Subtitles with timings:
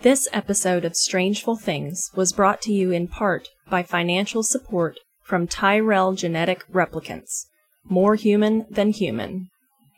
[0.00, 5.48] This episode of Strangeful Things was brought to you in part by financial support from
[5.48, 7.46] Tyrell Genetic Replicants,
[7.82, 9.48] more human than human,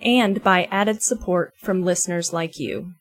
[0.01, 2.95] and by added support from listeners like you.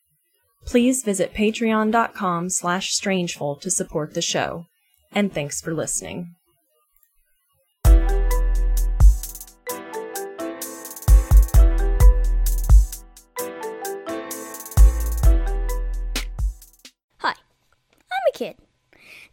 [0.65, 4.65] Please visit patreon.com slash strangeful to support the show.
[5.13, 6.35] And thanks for listening.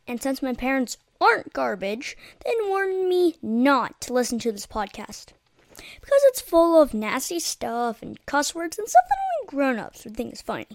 [0.08, 5.26] And since my parents aren't garbage, they warned me not to listen to this podcast.
[5.76, 10.04] Because it's full of nasty stuff and cuss words and stuff that only grown ups
[10.04, 10.66] would think is funny.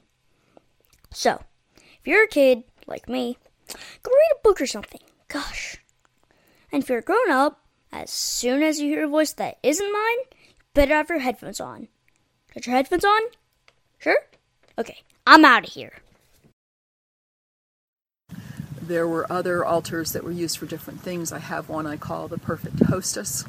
[1.12, 1.44] So,
[1.76, 5.02] if you're a kid, like me, go read a book or something.
[5.28, 5.78] Gosh.
[6.72, 7.62] And if you're a grown up,
[7.92, 11.60] as soon as you hear a voice that isn't mine, you better have your headphones
[11.60, 11.88] on.
[12.54, 13.22] Got your headphones on?
[13.98, 14.18] Sure?
[14.78, 16.01] Okay, I'm out of here.
[18.92, 21.32] There were other altars that were used for different things.
[21.32, 23.46] I have one I call the Perfect Hostess,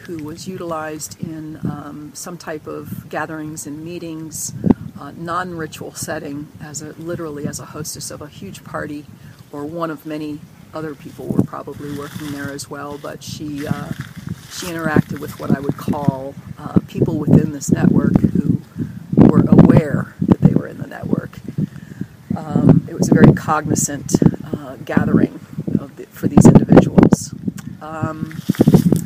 [0.00, 4.52] who was utilized in um, some type of gatherings and meetings,
[5.00, 9.06] uh, non-ritual setting, as a literally as a hostess of a huge party,
[9.52, 10.40] or one of many
[10.74, 12.98] other people were probably working there as well.
[12.98, 13.90] But she uh,
[14.50, 18.60] she interacted with what I would call uh, people within this network who
[19.16, 21.40] were aware that they were in the network.
[22.36, 24.12] Um, it was a very cognizant
[24.84, 27.34] gathering the, for these individuals.
[27.80, 28.38] Um,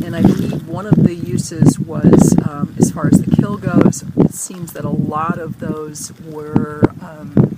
[0.05, 4.05] and I believe one of the uses was, um, as far as the kill goes,
[4.17, 7.57] it seems that a lot of those were um,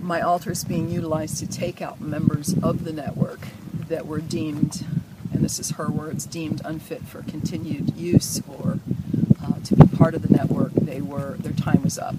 [0.00, 3.48] my altars being utilized to take out members of the network
[3.88, 4.84] that were deemed,
[5.32, 8.78] and this is her words, deemed unfit for continued use or
[9.42, 10.72] uh, to be part of the network.
[10.72, 12.16] They were their time was up,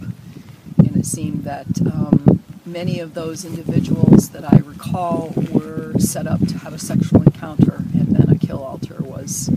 [0.78, 6.40] and it seemed that um, many of those individuals that I recall were set up
[6.48, 9.50] to have a sexual encounter, and then a kill altar was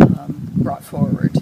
[0.00, 1.36] um, brought forward.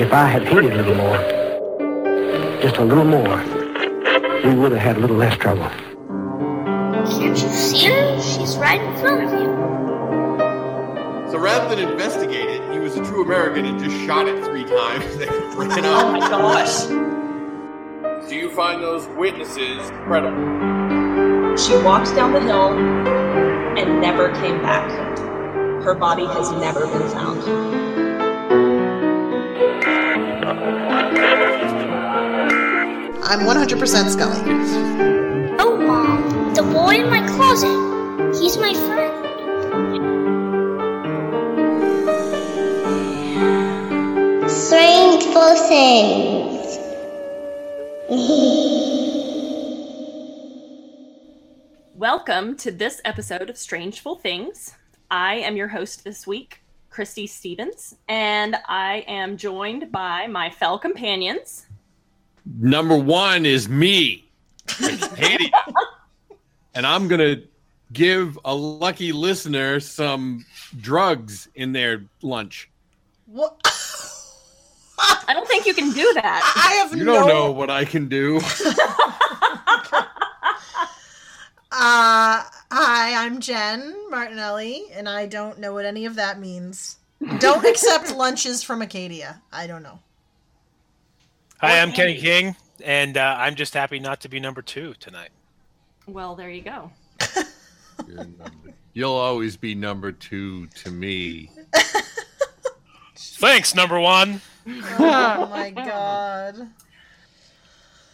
[0.00, 1.18] If I had hated a little more,
[2.62, 3.38] just a little more,
[4.44, 5.68] we would have had a little less trouble.
[7.18, 8.20] Can't you see her?
[8.20, 9.57] She's right in front of you.
[11.38, 14.64] So rather than investigate it, he was a true American and just shot it three
[14.64, 16.86] times and ran Oh my gosh.
[18.28, 21.56] Do you find those witnesses credible?
[21.56, 22.76] She walked down the hill
[23.78, 24.90] and never came back.
[25.84, 27.40] Her body has never been found.
[33.22, 35.54] I'm 100% Scully.
[35.60, 38.34] Oh, Mom, the boy in my closet.
[38.42, 40.37] He's my friend.
[45.38, 46.78] Strangeful things.
[51.94, 54.74] Welcome to this episode of Strangeful Things.
[55.12, 56.60] I am your host this week,
[56.90, 61.66] Christy Stevens, and I am joined by my fellow companions.
[62.58, 64.28] Number one is me,
[64.68, 65.52] Haiti.
[66.74, 67.44] and I'm going to
[67.92, 70.44] give a lucky listener some
[70.80, 72.68] drugs in their lunch.
[73.26, 73.77] What?
[74.98, 76.54] I don't think you can do that.
[76.56, 77.14] I have no You no.
[77.14, 78.40] don't know what I can do.
[81.70, 82.42] Uh,
[82.72, 86.96] hi, I'm Jen Martinelli, and I don't know what any of that means.
[87.40, 89.42] Don't accept lunches from Acadia.
[89.52, 90.00] I don't know.
[91.60, 95.28] Hi, I'm Kenny King, and uh, I'm just happy not to be number two tonight.
[96.06, 96.90] Well, there you go.
[98.08, 101.50] You're number- You'll always be number two to me.
[103.38, 104.40] Thanks, number one.
[104.98, 106.68] Oh my god.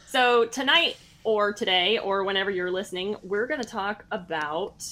[0.07, 4.85] So, tonight or today or whenever you're listening, we're going to talk about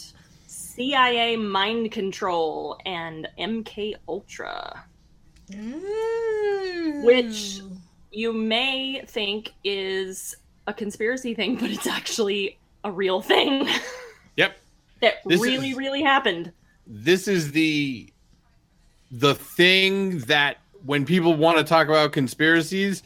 [0.46, 4.84] CIA mind control and MK Ultra,
[5.52, 7.04] mm.
[7.04, 7.60] which
[8.10, 10.34] you may think is
[10.66, 13.68] a conspiracy thing, but it's actually a real thing
[14.36, 14.56] Yep.
[15.00, 16.52] that This really, is- really happened.
[16.88, 18.11] This is the
[19.12, 23.02] the thing that when people want to talk about conspiracies,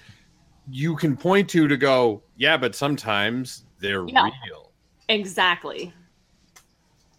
[0.70, 4.30] you can point to to go, yeah, but sometimes they're Yeah.
[4.46, 4.72] real.
[5.08, 5.92] Exactly.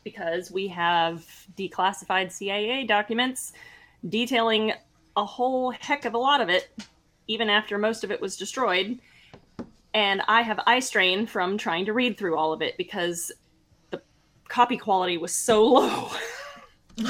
[0.03, 1.25] Because we have
[1.57, 3.53] declassified CIA documents
[4.09, 4.73] detailing
[5.17, 6.69] a whole heck of a lot of it,
[7.27, 8.99] even after most of it was destroyed.
[9.93, 13.31] And I have eye strain from trying to read through all of it because
[13.91, 14.01] the
[14.47, 16.09] copy quality was so low.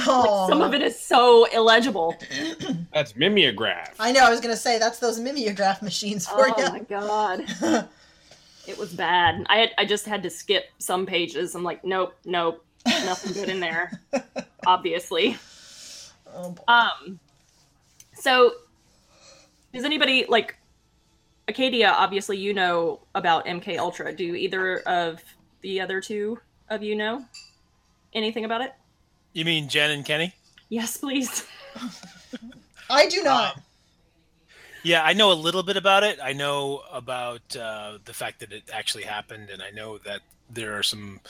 [0.06, 2.14] Oh, Some of it is so illegible.
[2.92, 3.94] That's mimeograph.
[3.98, 4.20] I know.
[4.24, 6.68] I was gonna say that's those mimeograph machines for Oh you.
[6.70, 7.88] my god.
[8.66, 9.46] It was bad.
[9.48, 11.54] I had, I just had to skip some pages.
[11.54, 13.98] I'm like, nope, nope, nothing good in there.
[14.66, 15.38] Obviously.
[16.34, 16.62] Oh, boy.
[16.68, 17.18] Um.
[18.12, 18.52] So,
[19.72, 20.54] does anybody like
[21.48, 21.88] Acadia?
[21.96, 24.12] Obviously, you know about MK Ultra.
[24.14, 25.22] Do either of
[25.62, 26.38] the other two
[26.68, 27.24] of you know
[28.12, 28.74] anything about it?
[29.32, 30.34] You mean Jen and Kenny?
[30.68, 31.46] Yes, please.
[32.90, 33.60] I do not.
[34.82, 36.18] Yeah, I know a little bit about it.
[36.22, 40.20] I know about uh, the fact that it actually happened, and I know that
[40.50, 41.20] there are some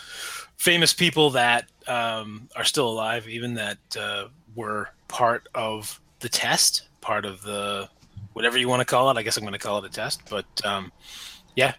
[0.56, 6.88] famous people that um, are still alive, even that uh, were part of the test,
[7.00, 7.88] part of the
[8.34, 9.16] whatever you want to call it.
[9.16, 10.92] I guess I'm going to call it a test, but um,
[11.56, 11.74] yeah,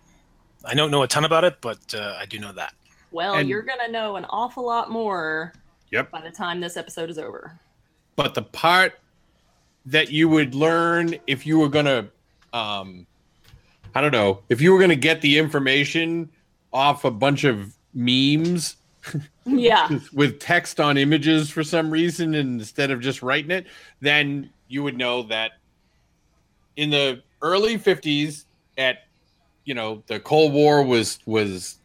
[0.66, 2.74] I don't know a ton about it, but uh, I do know that.
[3.12, 5.54] Well, And- you're gonna know an awful lot more
[5.92, 6.12] Yep.
[6.12, 7.60] by the time this episode is over.
[8.16, 9.00] But the part
[9.86, 12.10] that you would learn if you were gonna,
[12.54, 13.08] um,
[13.96, 16.30] I don't know, if you were gonna get the information
[16.72, 18.76] off a bunch of memes
[19.46, 19.90] Yeah.
[20.14, 23.68] with text on images for some reason instead of just writing it,
[24.02, 25.54] then you would know that
[26.76, 28.46] in the early 50s
[28.78, 29.00] at
[29.66, 31.78] you know the Cold War was was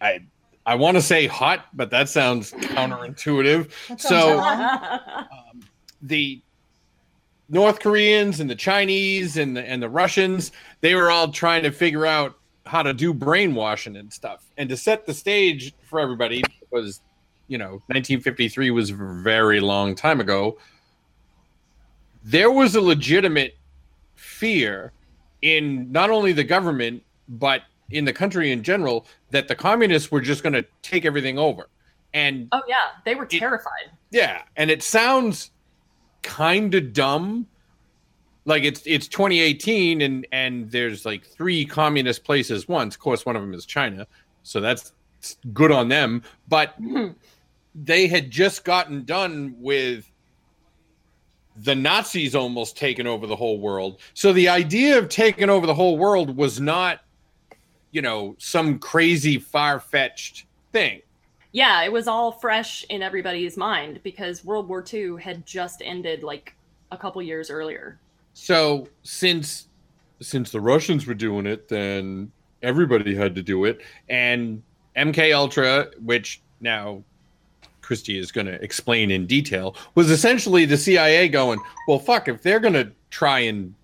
[0.00, 0.20] I
[0.68, 3.70] I want to say hot, but that sounds counterintuitive.
[3.88, 5.62] That sounds so wrong.
[6.02, 6.42] the
[7.48, 11.72] North Koreans and the Chinese and the, and the Russians, they were all trying to
[11.72, 12.36] figure out
[12.66, 14.44] how to do brainwashing and stuff.
[14.58, 17.00] And to set the stage for everybody was,
[17.46, 20.58] you know, 1953 was a very long time ago.
[22.22, 23.56] There was a legitimate
[24.16, 24.92] fear
[25.40, 30.20] in not only the government but in the country in general that the communists were
[30.20, 31.68] just going to take everything over.
[32.14, 33.90] And Oh yeah, they were terrified.
[34.10, 35.50] yeah, and it sounds
[36.22, 37.46] kind of dumb.
[38.44, 42.94] Like it's it's 2018 and and there's like three communist places once.
[42.94, 44.06] Of course, one of them is China,
[44.42, 44.92] so that's
[45.52, 46.22] good on them.
[46.48, 47.08] But hmm.
[47.74, 50.10] they had just gotten done with
[51.56, 54.00] the Nazis almost taking over the whole world.
[54.14, 57.00] So the idea of taking over the whole world was not,
[57.90, 61.02] you know, some crazy far fetched thing.
[61.52, 66.22] Yeah, it was all fresh in everybody's mind because World War II had just ended
[66.22, 66.54] like
[66.92, 67.98] a couple years earlier.
[68.34, 69.68] So since
[70.20, 72.30] since the Russians were doing it, then
[72.62, 73.80] everybody had to do it.
[74.08, 74.62] And
[74.96, 77.02] MK Ultra, which now
[77.80, 82.42] Christy is going to explain in detail, was essentially the CIA going, well, fuck, if
[82.42, 83.74] they're going to try and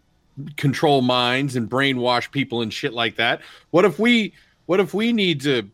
[0.57, 3.41] control minds and brainwash people and shit like that,
[3.71, 4.33] what if we
[4.67, 5.69] what if we need to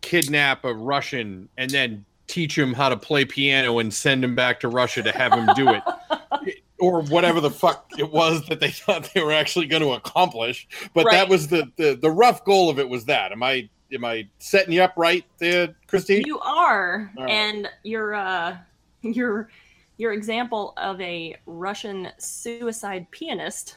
[0.00, 4.60] kidnap a Russian and then teach him how to play piano and send him back
[4.60, 5.82] to Russia to have him do it?
[6.78, 10.68] or whatever the fuck it was that they thought they were actually going to accomplish.
[10.94, 13.32] But that was the, the the rough goal of it was that.
[13.32, 16.22] Am I am I setting you up right there, Christine?
[16.26, 17.30] You are, right.
[17.30, 18.56] and your uh,
[19.02, 19.48] your
[19.98, 23.76] your example of a Russian suicide pianist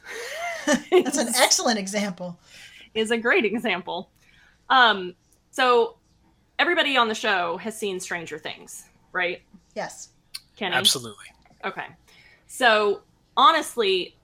[0.91, 2.39] That's an excellent example.
[2.93, 4.09] is a great example.
[4.69, 5.15] Um,
[5.51, 5.97] so
[6.57, 9.41] everybody on the show has seen Stranger Things, right?
[9.75, 10.09] Yes.
[10.55, 10.75] Kenny?
[10.75, 11.25] Absolutely.
[11.63, 11.85] Okay.
[12.47, 13.01] So
[13.37, 14.15] honestly,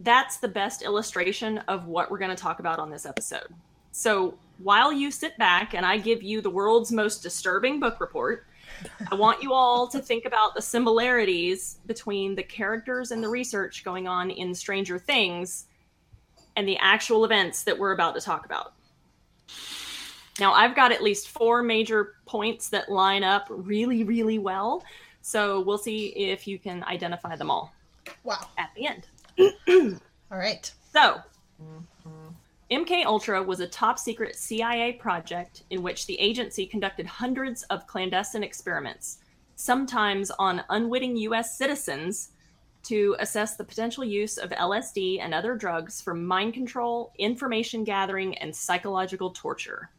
[0.00, 3.48] that's the best illustration of what we're going to talk about on this episode.
[3.92, 8.46] So while you sit back and I give you the world's most disturbing book report,
[9.10, 13.84] I want you all to think about the similarities between the characters and the research
[13.84, 15.66] going on in Stranger Things
[16.56, 18.74] and the actual events that we're about to talk about.
[20.40, 24.82] Now, I've got at least four major points that line up really, really well.
[25.20, 27.72] So we'll see if you can identify them all
[28.24, 28.48] Wow.
[28.58, 29.06] at the end.
[30.30, 30.70] All right.
[30.92, 31.20] So,
[32.72, 37.86] MK Ultra was a top secret CIA project in which the agency conducted hundreds of
[37.86, 39.18] clandestine experiments,
[39.56, 42.30] sometimes on unwitting US citizens,
[42.84, 48.38] to assess the potential use of LSD and other drugs for mind control, information gathering,
[48.38, 49.90] and psychological torture.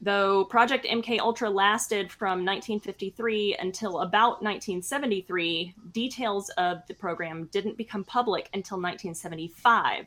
[0.00, 7.76] Though Project MK Ultra lasted from 1953 until about 1973, details of the program didn't
[7.76, 10.06] become public until 1975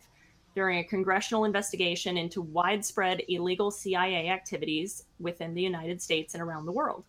[0.57, 6.65] during a congressional investigation into widespread illegal CIA activities within the United States and around
[6.65, 7.03] the world.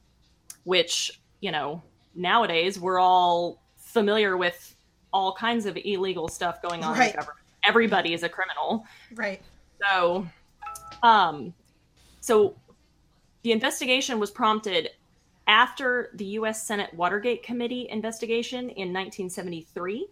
[0.64, 1.82] Which, you know,
[2.14, 4.76] nowadays we're all familiar with
[5.14, 7.12] all kinds of illegal stuff going on in Right.
[7.12, 7.38] the government.
[7.64, 8.84] Everybody is a criminal.
[9.14, 9.40] Right.
[9.80, 10.28] So,
[11.02, 11.54] um,
[12.20, 12.54] so
[13.44, 14.90] the investigation was prompted
[15.46, 16.66] after the U.S.
[16.66, 20.06] Senate Watergate Committee investigation in 1973.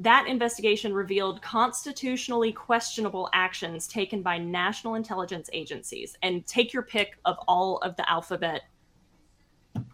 [0.00, 6.16] That investigation revealed constitutionally questionable actions taken by national intelligence agencies.
[6.22, 8.62] And take your pick of all of the alphabet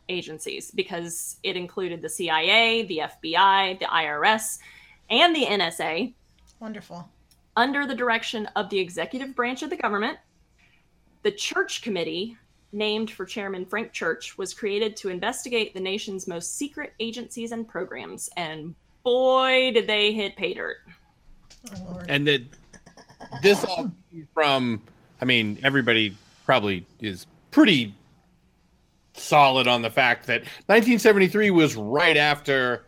[0.09, 4.61] agencies because it included the CIA, the FBI, the IRS,
[5.11, 6.15] and the NSA
[6.61, 7.11] Wonderful.
[7.57, 10.19] under the direction of the executive branch of the government.
[11.25, 12.37] The Church Committee,
[12.71, 17.67] named for Chairman Frank Church, was created to investigate the nation's most secret agencies and
[17.67, 18.31] programs.
[18.37, 20.79] And boy, did they hit pay dirt.
[21.77, 22.43] Oh, and that
[23.43, 23.91] this all
[24.35, 24.83] from
[25.21, 27.95] i mean everybody probably is pretty
[29.15, 32.85] solid on the fact that 1973 was right after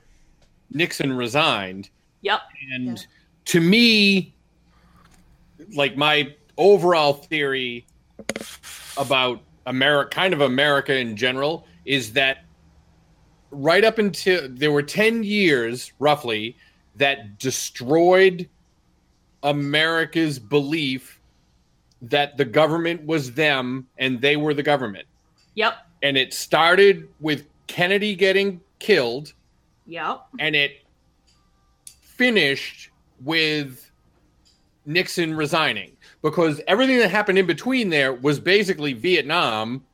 [0.73, 1.89] nixon resigned
[2.23, 2.41] Yep.
[2.73, 3.07] and
[3.47, 4.33] to me
[5.75, 7.85] like my overall theory
[8.97, 12.45] about america kind of america in general is that
[13.51, 16.57] right up until there were 10 years roughly
[16.97, 18.49] that destroyed
[19.43, 21.21] America's belief
[22.03, 25.07] that the government was them and they were the government.
[25.55, 25.75] Yep.
[26.03, 29.33] And it started with Kennedy getting killed
[29.87, 30.23] Yep.
[30.39, 30.85] and it
[32.01, 32.91] finished
[33.25, 33.91] with
[34.87, 39.85] Nixon resigning because everything that happened in between there was basically Vietnam,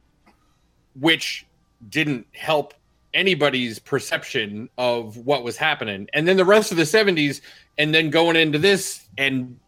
[1.00, 1.46] which
[1.88, 2.74] didn't help
[3.14, 6.08] anybody's perception of what was happening.
[6.12, 7.40] And then the rest of the 70s,
[7.78, 9.58] and then going into this and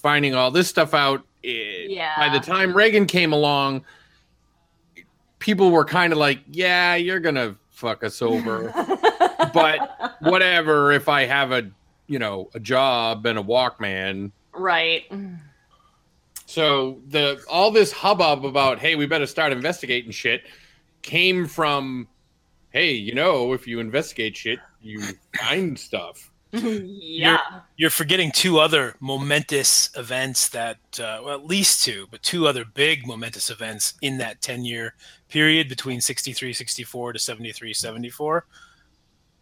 [0.00, 1.20] finding all this stuff out.
[1.44, 2.14] eh, Yeah.
[2.16, 3.84] By the time Reagan came along,
[5.38, 8.72] people were kind of like, yeah, you're going to fuck us over
[9.52, 11.68] but whatever if i have a
[12.06, 15.10] you know a job and a walkman Right.
[16.46, 20.44] so the all this hubbub about hey we better start investigating shit
[21.02, 22.06] came from
[22.72, 25.00] hey you know if you investigate shit you
[25.38, 27.38] find stuff yeah.
[27.78, 32.66] You're forgetting two other momentous events that, uh, well, at least two, but two other
[32.66, 34.94] big momentous events in that 10 year
[35.30, 38.46] period between 63 64 to 73 74.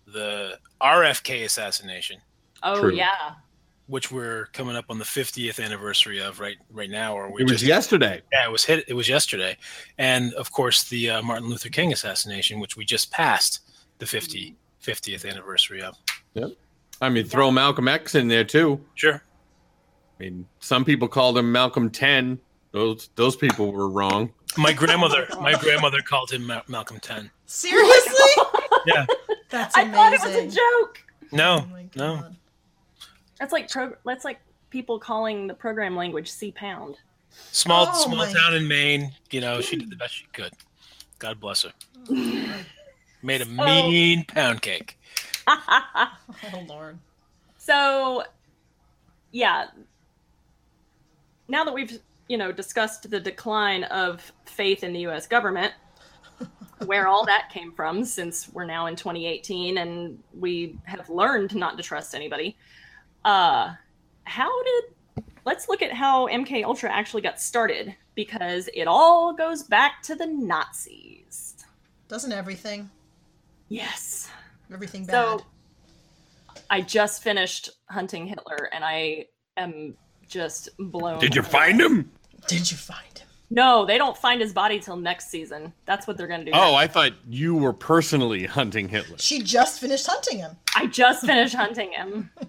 [0.06, 2.20] The RFK assassination,
[2.62, 2.94] Oh True.
[2.94, 3.32] yeah.
[3.90, 7.44] Which we're coming up on the 50th anniversary of right right now, or we it
[7.44, 8.85] was just yesterday yeah, it was hit.
[8.88, 9.56] It was yesterday,
[9.99, 13.61] and of course the uh, Martin Luther King assassination, which we just passed
[13.99, 15.94] the 50, 50th anniversary of.
[16.35, 16.50] yep
[17.02, 19.23] i mean throw malcolm x in there too Sure.
[20.18, 22.38] i mean some people called him malcolm 10
[22.73, 27.30] those those people were wrong My grandmother, my grandmother called him Ma- Malcolm Ten.
[27.47, 28.35] Seriously?
[28.87, 29.04] Yeah.
[29.50, 31.02] That's I thought it was a joke.
[31.32, 32.25] No, Oh no.
[33.40, 33.44] God.
[33.44, 36.97] That's like pro- that's like people calling the program language C pound.
[37.52, 39.12] Small, Oh small my- town in Maine.
[39.30, 40.52] You know, she did the best she could.
[41.18, 41.73] God bless her.
[43.23, 44.99] Made a mean pound cake.
[45.49, 46.99] Oh Lord.
[47.59, 48.23] so,
[49.32, 49.66] yeah.
[51.49, 55.26] Now that we've you know discussed the decline of faith in the U.S.
[55.26, 55.73] government,
[56.87, 61.76] where all that came from, since we're now in 2018 and we have learned not
[61.78, 62.56] to trust anybody.
[63.25, 63.75] Uh,
[64.25, 64.85] how did?
[65.45, 70.15] Let's look at how MK Ultra actually got started because it all goes back to
[70.15, 71.57] the Nazis.
[72.09, 72.91] Doesn't everything?
[73.69, 74.31] Yes.
[74.73, 75.12] Everything bad.
[75.12, 75.47] So
[76.69, 79.97] I just finished hunting Hitler and I am
[80.29, 81.19] just blown.
[81.19, 81.50] did you away.
[81.50, 82.11] find him
[82.47, 83.27] Did you find him?
[83.53, 85.73] No, they don't find his body till next season.
[85.87, 86.53] That's what they're going to do.
[86.55, 90.57] oh i thought you were personally hunting hitler She just finished hunting him.
[90.77, 92.31] I just finished hunting him.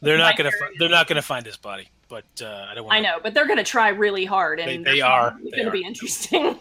[0.00, 0.50] They're not gonna.
[0.52, 1.88] Fi- they're not gonna find his body.
[2.08, 2.96] But uh, I don't want.
[2.96, 5.34] I know, but they're going to try really hard and They- they're.
[5.42, 5.70] It's They going to are.
[5.72, 6.58] be interesting.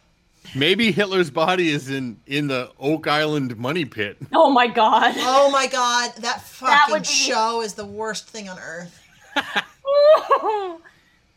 [0.54, 5.14] maybe hitler's body is in in the oak island money pit Oh my god.
[5.16, 9.00] Oh my god, that That fucking would be- show is the worst thing on earth.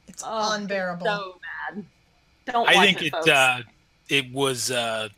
[0.08, 1.06] It's Oh, unbearable.
[1.06, 1.40] so
[1.76, 1.86] bad.
[2.46, 3.30] Don't I think it, it.
[3.30, 3.60] Uh,
[4.10, 5.10] it was uh,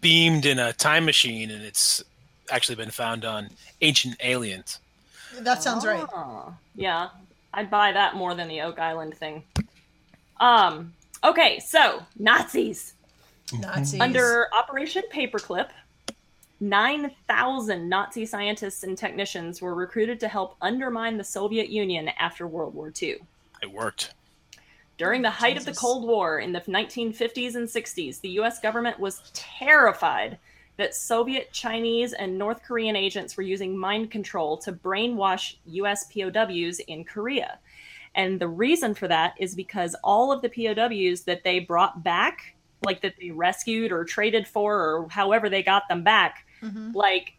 [0.00, 2.02] beamed in a time machine, and it's
[2.50, 3.48] actually been found on
[3.80, 4.78] Ancient Aliens.
[5.40, 6.04] That sounds right.
[6.14, 7.08] Oh, Yeah,
[7.54, 9.44] I'd buy that more than the Oak Island thing.
[10.38, 10.92] Um.
[11.22, 12.94] Okay, so Nazis
[13.52, 14.00] Nazis.
[14.00, 15.68] under Operation Paperclip.
[16.62, 22.74] 9,000 Nazi scientists and technicians were recruited to help undermine the Soviet Union after World
[22.74, 23.16] War II.
[23.62, 24.12] It worked.
[24.98, 29.00] During the height of the Cold War in the 1950s and 60s, the US government
[29.00, 30.38] was terrified
[30.80, 36.78] that Soviet, Chinese, and North Korean agents were using mind control to brainwash US POWs
[36.80, 37.58] in Korea.
[38.14, 42.56] And the reason for that is because all of the POWs that they brought back
[42.82, 46.94] like that they rescued or traded for or however they got them back, Mhm.
[46.94, 47.34] like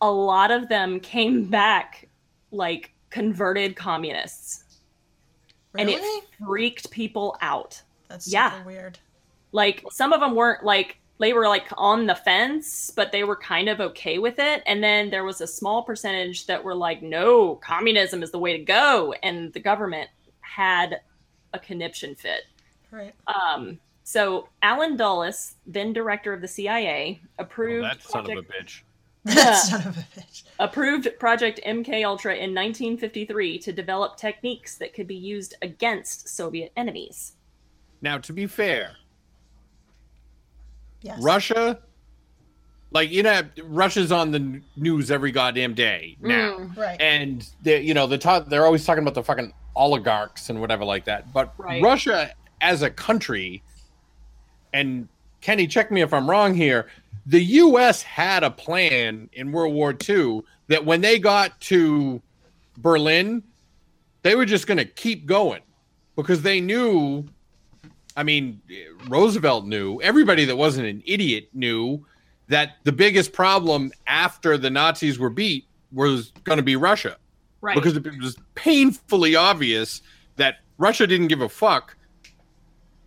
[0.00, 2.08] a lot of them came back
[2.52, 4.62] like converted communists.
[5.76, 6.00] And it
[6.38, 7.82] freaked people out.
[8.08, 8.64] That's super yeah.
[8.64, 8.98] weird.
[9.50, 13.36] Like some of them weren't like they were like on the fence, but they were
[13.36, 14.62] kind of okay with it.
[14.66, 18.56] And then there was a small percentage that were like, no, communism is the way
[18.56, 19.14] to go.
[19.22, 21.00] And the government had
[21.54, 22.42] a conniption fit.
[22.90, 23.14] Right.
[23.26, 28.52] Um, so Allen Dulles, then director of the CIA, approved That son of a Project-
[28.52, 28.82] bitch.
[29.34, 30.42] That son of a bitch.
[30.60, 36.70] approved Project MK Ultra in 1953 to develop techniques that could be used against Soviet
[36.76, 37.32] enemies.
[38.00, 38.92] Now, to be fair,
[41.06, 41.22] Yes.
[41.22, 41.78] Russia,
[42.90, 47.00] like you know, Russia's on the news every goddamn day now, Mm, Right.
[47.00, 50.84] and they, you know, the talk, they're always talking about the fucking oligarchs and whatever
[50.84, 51.32] like that.
[51.32, 51.82] But Right.
[51.82, 53.62] Russia as a country,
[54.72, 55.08] and
[55.40, 56.88] Kenny, check me if I'm wrong here.
[57.26, 58.02] The U.S.
[58.02, 62.20] had a plan in World War II that when they got to
[62.78, 63.42] Berlin,
[64.22, 65.60] they were just going to keep going
[66.16, 67.24] because they knew
[68.16, 68.62] I mean,
[69.08, 72.04] Roosevelt knew, everybody that wasn't an idiot knew
[72.48, 77.16] that the biggest problem after the Nazis were beat was going to be Russia.
[77.60, 77.74] right.
[77.74, 80.00] Because it was painfully obvious
[80.36, 81.96] that Russia didn't give a fuck,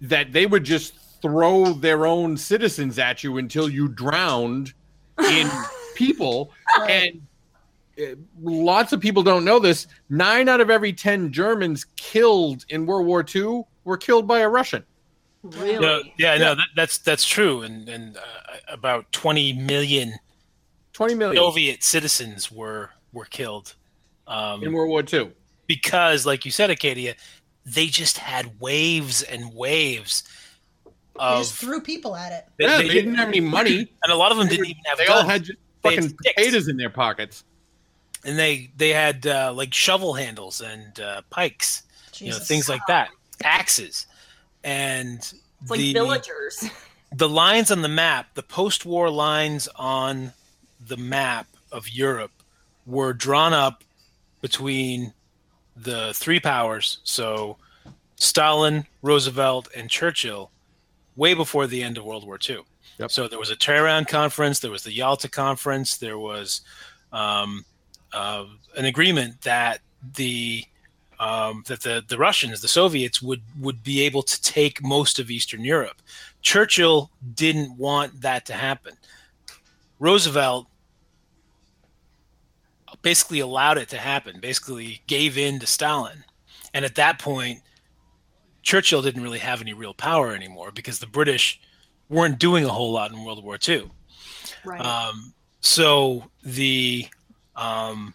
[0.01, 4.73] that they would just throw their own citizens at you until you drowned
[5.27, 5.49] in
[5.95, 6.51] people.
[6.87, 7.21] And
[7.99, 9.87] uh, lots of people don't know this.
[10.09, 14.49] Nine out of every 10 Germans killed in World War II were killed by a
[14.49, 14.83] Russian.
[15.43, 15.79] Really?
[15.79, 18.21] No, yeah, no, that, that's that's true, and and uh,
[18.67, 20.13] about twenty million
[20.93, 23.73] 20 million Soviet citizens were were killed
[24.27, 25.31] um, in World War II.
[25.65, 27.15] because, like you said, Acadia,
[27.65, 30.23] they just had waves and waves
[30.85, 30.91] They
[31.37, 32.45] just threw people at it.
[32.57, 33.77] they- Yeah, they they, didn't have any money.
[34.03, 35.23] and a lot of them didn't even have They guns.
[35.23, 36.33] all had just They had fucking sticks.
[36.35, 37.43] potatoes in their pockets.
[38.25, 41.83] and they they had uh, like shovel handles and uh, pikes,
[42.17, 43.09] you know, things like that,
[43.43, 44.05] axes,
[44.63, 45.33] and It's
[45.69, 46.69] like the villagers.
[47.15, 50.33] the lines on the map, the post-war lines on
[50.85, 52.31] the map of Europe,
[52.85, 53.83] were drawn up
[54.41, 55.13] between
[55.75, 57.57] the three powers, so
[58.15, 60.51] Stalin, Roosevelt, and Churchill,
[61.15, 62.59] way before the end of World War II.
[62.97, 63.11] Yep.
[63.11, 66.61] So there was a Tehran conference, there was the Yalta conference, there was
[67.13, 67.65] um,
[68.13, 68.45] uh,
[68.75, 69.79] an agreement that
[70.15, 70.65] the
[71.19, 75.29] um, that the, the Russians, the Soviets, would would be able to take most of
[75.29, 76.01] Eastern Europe.
[76.41, 78.93] Churchill didn't want that to happen.
[79.99, 80.67] Roosevelt
[83.01, 86.23] basically allowed it to happen, basically gave in to Stalin.
[86.73, 87.61] And at that point,
[88.61, 91.59] Churchill didn't really have any real power anymore because the British
[92.09, 93.89] weren't doing a whole lot in World War II.
[94.65, 94.81] Right.
[94.81, 97.07] Um, so the
[97.55, 98.13] um,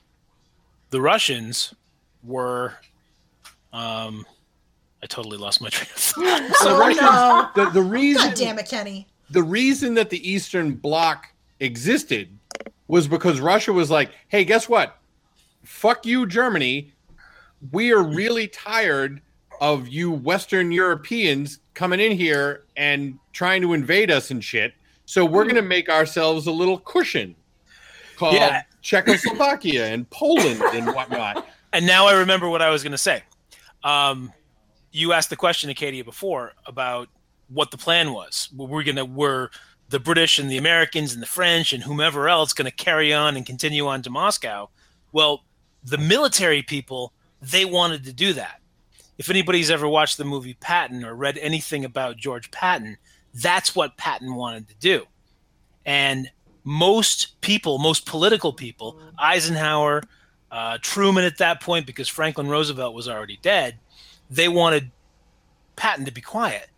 [0.90, 1.74] the Russians
[2.22, 2.74] were.
[3.74, 4.24] Um,
[5.02, 6.48] I totally lost my train of thought.
[6.62, 7.50] The Oh, Russians, no.
[7.64, 9.06] the, the reason God damn it, Kenny.
[9.30, 11.26] the reason that the Eastern Bloc
[11.60, 12.28] existed
[12.88, 14.98] was because Russia was like, hey, guess what?
[15.64, 16.92] Fuck you, Germany.
[17.72, 19.20] We are really tired
[19.60, 24.74] of you Western Europeans coming in here and trying to invade us and shit.
[25.06, 27.34] So we're going to make ourselves a little cushion
[28.16, 28.62] called Yeah.
[28.82, 31.46] Czechoslovakia and Poland and whatnot.
[31.72, 33.22] and now I remember what I was going to say.
[33.85, 34.33] Um,
[34.90, 37.09] you asked the question, Acadia, before about
[37.49, 38.49] what the plan was.
[38.57, 39.51] We're to were
[39.90, 43.37] the British and the Americans and the French and whomever else going to carry on
[43.37, 44.70] and continue on to Moscow.
[45.12, 45.44] Well,
[45.85, 48.61] the military people they wanted to do that.
[49.18, 52.97] If anybody's ever watched the movie Patton or read anything about George Patton,
[53.35, 55.05] that's what Patton wanted to do.
[55.85, 56.31] And
[56.64, 60.03] most people, most political people, Eisenhower,
[60.54, 63.74] uh, Truman at that point, because Franklin Roosevelt was already dead,
[64.30, 64.92] they wanted
[65.74, 66.68] Patton to be quiet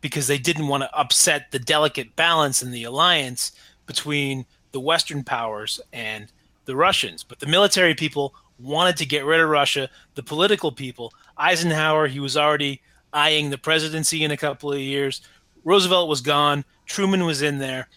[0.00, 3.50] because they didn't want to upset the delicate balance in the alliance
[3.86, 6.30] between the Western powers and
[6.66, 7.24] the Russians.
[7.24, 9.90] But the military people wanted to get rid of Russia.
[10.14, 15.22] The political people, Eisenhower, he was already eyeing the presidency in a couple of years.
[15.64, 16.64] Roosevelt was gone.
[16.86, 17.88] Truman was in there.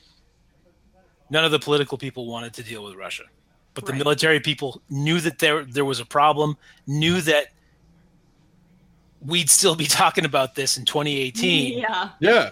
[1.30, 3.26] None of the political people wanted to deal with Russia.
[3.78, 7.48] But the military people knew that there there was a problem, knew that
[9.22, 11.78] we'd still be talking about this in 2018.
[11.80, 12.10] yeah.
[12.20, 12.52] Yeah.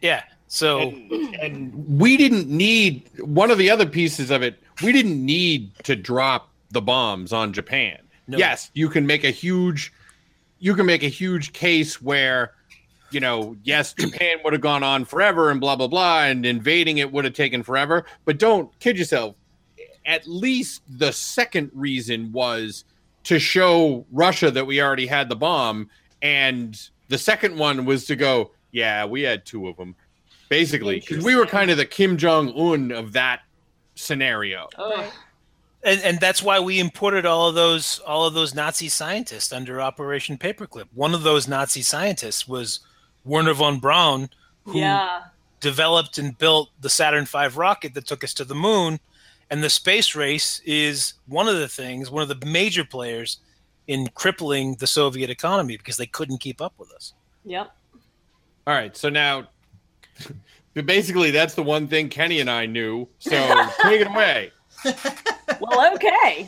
[0.00, 0.22] Yeah.
[0.46, 4.62] So and, and we didn't need one of the other pieces of it.
[4.82, 7.98] We didn't need to drop the bombs on Japan.
[8.28, 8.38] No.
[8.38, 9.92] Yes, you can make a huge,
[10.60, 12.52] you can make a huge case where
[13.10, 16.98] you know, yes, Japan would have gone on forever and blah blah blah, and invading
[16.98, 18.04] it would have taken forever.
[18.24, 19.34] But don't kid yourself.
[20.10, 22.84] At least the second reason was
[23.22, 25.88] to show Russia that we already had the bomb,
[26.20, 29.94] and the second one was to go, yeah, we had two of them,
[30.48, 33.42] basically, because we were kind of the Kim Jong Un of that
[33.94, 34.68] scenario.
[34.76, 35.12] Oh,
[35.84, 39.80] and and that's why we imported all of those all of those Nazi scientists under
[39.80, 40.86] Operation Paperclip.
[40.92, 42.80] One of those Nazi scientists was
[43.24, 44.28] Wernher von Braun,
[44.64, 45.22] who yeah.
[45.60, 48.98] developed and built the Saturn V rocket that took us to the moon.
[49.50, 53.38] And the space race is one of the things, one of the major players
[53.88, 57.14] in crippling the Soviet economy because they couldn't keep up with us.
[57.44, 57.74] Yep.
[58.66, 59.48] All right, so now
[60.74, 63.08] basically that's the one thing Kenny and I knew.
[63.18, 63.30] So
[63.82, 64.52] take it away.
[65.60, 66.46] well, okay.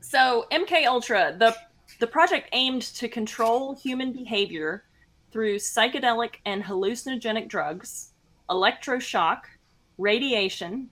[0.00, 1.54] So MK Ultra, the
[1.98, 4.84] the project aimed to control human behavior
[5.30, 8.12] through psychedelic and hallucinogenic drugs,
[8.48, 9.40] electroshock,
[9.98, 10.88] radiation,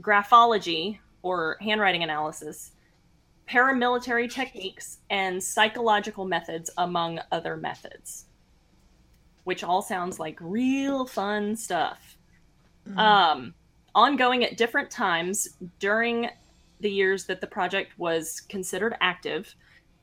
[0.00, 2.72] graphology or handwriting analysis,
[3.48, 8.26] paramilitary techniques, and psychological methods, among other methods.
[9.44, 12.16] Which all sounds like real fun stuff.
[12.96, 13.54] Um,
[13.94, 16.28] ongoing at different times during
[16.80, 19.54] the years that the project was considered active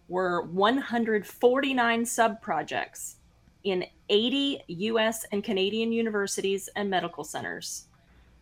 [0.07, 3.17] were 149 sub projects
[3.63, 7.85] in 80 US and Canadian universities and medical centers,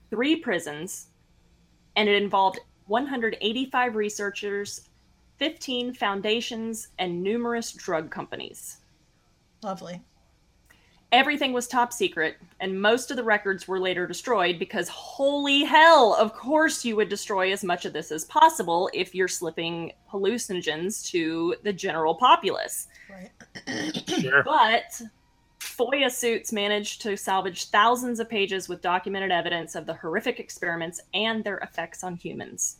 [0.09, 1.07] three prisons,
[1.99, 4.87] and it involved 185 researchers,
[5.35, 8.77] 15 foundations, and numerous drug companies.
[9.63, 9.99] Lovely.
[11.11, 16.15] Everything was top secret, and most of the records were later destroyed because, holy hell,
[16.17, 21.05] of course, you would destroy as much of this as possible if you're slipping hallucinogens
[21.09, 22.87] to the general populace.
[23.09, 23.99] Right.
[24.07, 24.41] Sure.
[24.43, 25.01] But
[25.79, 30.99] FOIA suits managed to salvage thousands of pages with documented evidence of the horrific experiments
[31.13, 32.77] and their effects on humans.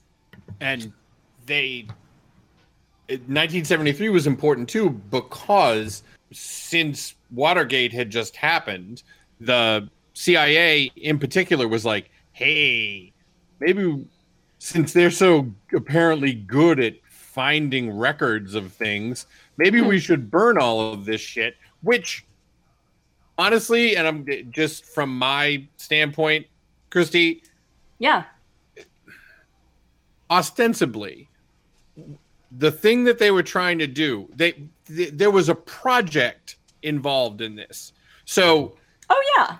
[0.60, 0.92] and
[1.46, 1.88] they
[3.08, 9.02] 1973 was important too because since Watergate had just happened,
[9.40, 13.14] the CIA in particular was like, "Hey,
[13.60, 14.06] maybe
[14.60, 19.26] since they're so apparently good at finding records of things,
[19.58, 19.88] maybe hmm.
[19.88, 22.26] we should burn all of this shit." Which
[23.40, 26.46] honestly, and I'm just from my standpoint,
[26.92, 27.42] Christy,
[27.98, 28.26] Yeah.
[30.30, 31.28] ostensibly
[32.52, 34.52] the thing that they were trying to do they
[34.86, 37.94] th- there was a project involved in this
[38.26, 38.76] so
[39.10, 39.58] Oh, yeah.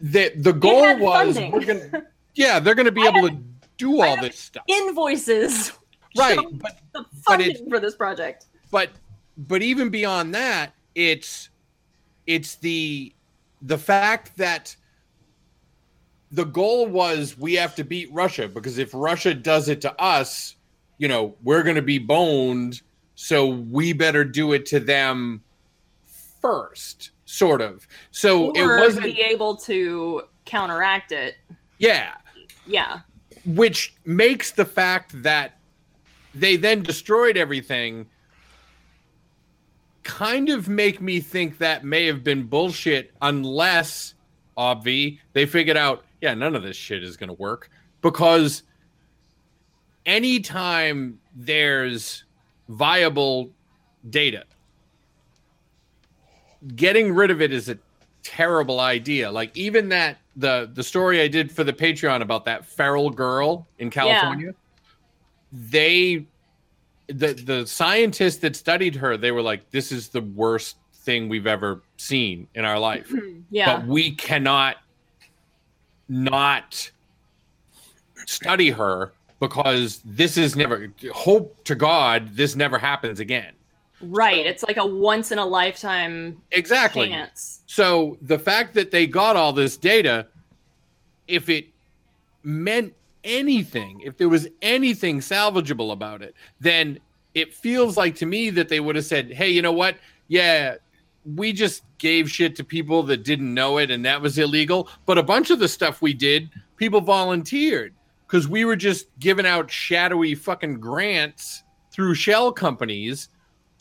[0.00, 3.36] the the goal was we're gonna yeah they're gonna be able to
[3.78, 5.72] do all this stuff Invoices.
[6.18, 8.46] right but the but funding for this project.
[8.70, 8.90] but
[9.36, 11.48] but even beyond that it's
[12.28, 13.12] it's the
[13.62, 14.74] the fact that
[16.30, 20.56] the goal was we have to beat russia because if russia does it to us
[20.98, 22.82] you know we're going to be boned
[23.14, 25.42] so we better do it to them
[26.40, 31.36] first sort of so or it wasn't be able to counteract it.
[31.78, 32.14] yeah
[32.66, 33.00] Yeah.
[33.46, 35.58] which makes the fact that
[36.34, 38.06] they then destroyed everything
[40.02, 44.14] kind of make me think that may have been bullshit unless
[44.58, 47.70] obvi they figured out yeah none of this shit is going to work.
[48.00, 48.64] Because
[50.06, 52.24] anytime there's
[52.68, 53.50] viable
[54.10, 54.44] data
[56.74, 57.78] getting rid of it is a
[58.22, 59.30] terrible idea.
[59.30, 63.66] Like even that the the story i did for the patreon about that feral girl
[63.78, 64.54] in california
[65.52, 66.26] they
[67.08, 71.46] the the scientists that studied her they were like this is the worst thing we've
[71.46, 73.40] ever seen in our life mm-hmm.
[73.50, 73.76] Yeah.
[73.76, 74.76] but we cannot
[76.08, 76.90] not
[78.26, 83.52] study her because this is never hope to god this never happens again
[84.04, 84.44] right.
[84.46, 87.60] It's like a once in a lifetime exactly chance.
[87.66, 90.26] so the fact that they got all this data
[91.28, 91.66] if it
[92.42, 96.98] meant anything if there was anything salvageable about it then
[97.34, 99.96] it feels like to me that they would have said hey you know what?
[100.28, 100.76] Yeah
[101.24, 105.18] we just gave shit to people that didn't know it and that was illegal but
[105.18, 107.94] a bunch of the stuff we did people volunteered
[108.26, 113.28] because we were just giving out shadowy fucking grants through shell companies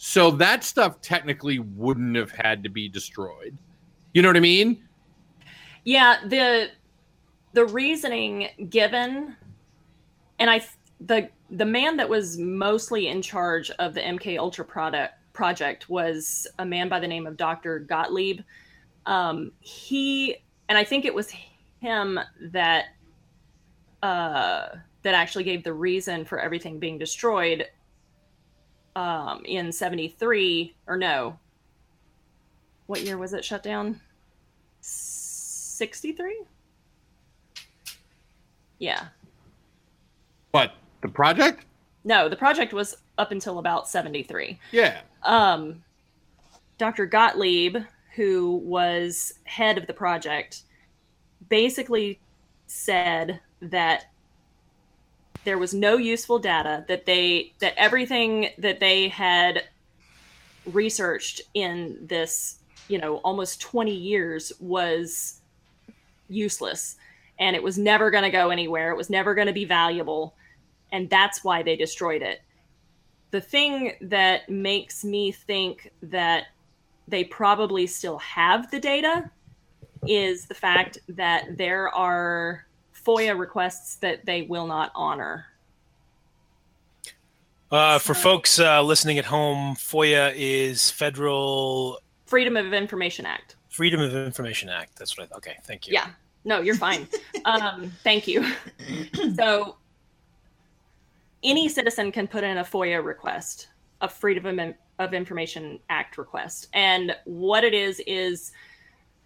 [0.04, 3.56] so that stuff technically wouldn't have had to be destroyed.
[4.14, 4.84] You know what i mean?
[5.84, 6.70] Yeah, the
[7.54, 9.36] the reasoning given,
[10.40, 10.66] and I
[11.00, 16.48] the the man that was mostly in charge of the MK Ultra product project was
[16.60, 17.80] a man by the name of Dr.
[17.80, 18.42] Gottlieb.
[19.06, 20.38] Um, he
[20.70, 21.34] and I think it was
[21.80, 22.86] him that
[24.04, 24.68] uh,
[25.04, 27.68] that actually gave the reason for everything being destroyed
[28.96, 31.40] um, in 73 or no
[32.88, 34.02] what year was it shut down
[34.82, 36.42] 63
[38.82, 39.06] yeah
[40.52, 41.66] What the project?
[42.04, 45.02] no the project was up until about 73 Yeah.
[45.24, 45.84] um,
[46.78, 47.06] Dr.
[47.06, 47.78] Gottlieb,
[48.16, 50.64] who was head of the project,
[51.48, 52.20] basically
[52.66, 54.06] said that
[55.44, 59.64] there was no useful data that they that everything that they had
[60.66, 65.42] researched in this you know almost 20 years was
[66.30, 66.96] useless
[67.42, 70.36] and it was never going to go anywhere it was never going to be valuable
[70.94, 72.42] and that's why they destroyed it
[73.32, 76.46] the thing that makes me think that
[77.08, 79.30] they probably still have the data
[80.08, 82.66] is the fact that there are
[83.06, 85.46] FOIA requests that they will not honor.
[87.72, 93.56] Uh, for folks uh, listening at home, FOIA is Federal Freedom of Information Act.
[93.70, 94.98] Freedom of Information Act.
[94.98, 95.38] That's what I.
[95.38, 95.94] Okay, thank you.
[95.94, 96.10] Yeah.
[96.44, 97.08] No, you're fine.
[97.46, 98.46] um, thank you.
[99.36, 99.78] so,
[101.44, 103.68] any citizen can put in a FOIA request,
[104.02, 106.68] a Freedom of, of Information Act request.
[106.74, 108.52] And what it is, is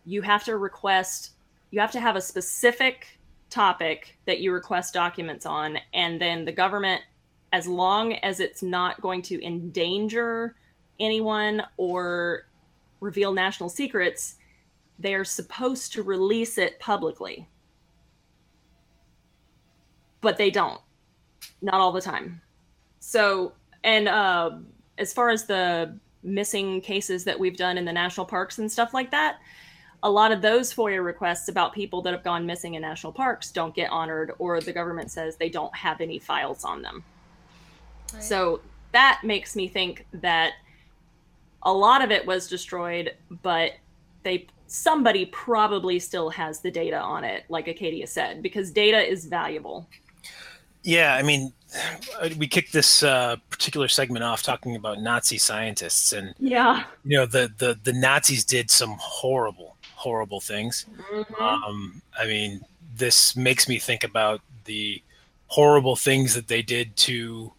[0.06, 1.32] you have to request,
[1.72, 5.78] you have to have a specific topic that you request documents on.
[5.94, 7.02] And then the government,
[7.52, 10.56] as long as it's not going to endanger
[11.00, 12.48] anyone or
[13.00, 14.36] reveal national secrets,
[15.00, 17.48] they are supposed to release it publicly.
[20.22, 20.82] But they don't.
[21.62, 22.42] Not all the time.
[23.00, 23.54] So,
[23.84, 24.58] and uh,
[24.98, 28.94] as far as the missing cases that we've done in the national parks and stuff
[28.94, 29.38] like that,
[30.04, 33.52] a lot of those FOIA requests about people that have gone missing in national parks
[33.52, 37.04] don't get honored, or the government says they don't have any files on them.
[38.20, 40.54] So that makes me think that
[41.64, 43.72] a lot of it was destroyed, but
[44.24, 49.26] they somebody probably still has the data on it, like Acadia said, because data is
[49.26, 49.88] valuable.
[50.84, 51.52] Yeah, I mean,
[52.38, 56.84] we kicked this uh, particular segment off talking about Nazi scientists, and Yeah.
[57.04, 60.86] you know the the the Nazis did some horrible, horrible things.
[61.40, 62.62] Um, I mean,
[62.96, 65.02] this makes me think about the
[65.48, 67.52] horrible things that they did to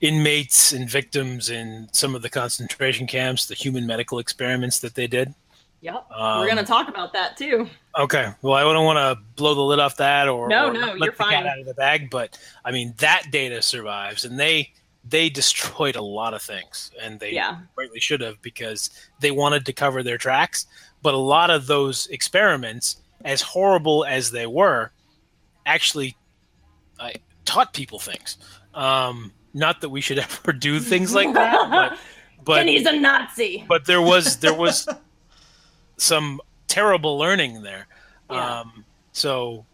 [0.00, 5.06] inmates and victims in some of the concentration camps, the human medical experiments that they
[5.06, 5.34] did.
[5.84, 6.06] Yep.
[6.10, 7.68] Um, We're going to talk about that too.
[7.98, 8.32] Okay.
[8.40, 10.98] Well, I don't want to blow the lid off that or, No, or no, let
[10.98, 11.30] you're the fine.
[11.32, 14.72] cat out of the bag, but I mean that data survives, and they
[15.06, 17.58] they destroyed a lot of things, and they Yeah.
[17.76, 18.88] rightly should have because
[19.20, 20.64] they wanted to cover their tracks.
[21.02, 24.90] But a lot of those experiments, as horrible as they were,
[25.66, 26.16] actually
[26.98, 27.10] uh,
[27.44, 28.38] taught people things.
[28.72, 31.98] Um, not that we should ever do things like that, but
[32.44, 33.64] but and he's a Nazi.
[33.68, 34.88] but there was there was
[35.96, 37.86] some terrible learning there.
[38.30, 38.60] Yeah.
[38.60, 39.64] Um, so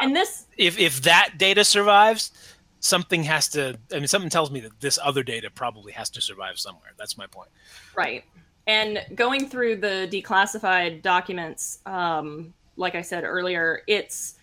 [0.00, 2.32] and this if if that data survives,
[2.80, 3.78] something has to.
[3.92, 6.92] I mean, something tells me that this other data probably has to survive somewhere.
[6.98, 7.50] That's my point.
[7.96, 8.24] Right.
[8.66, 14.34] And going through the declassified documents, um, like I said earlier, it's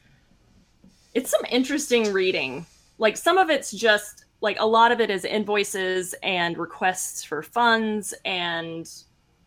[1.14, 2.66] it's some interesting reading.
[2.98, 7.44] Like some of it's just like a lot of it is invoices and requests for
[7.44, 8.90] funds and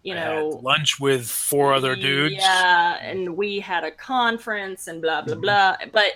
[0.04, 2.36] you I had know lunch with four other dudes.
[2.36, 5.40] Yeah, and we had a conference and blah Mm-hmm.
[5.40, 5.86] blah blah.
[5.92, 6.12] But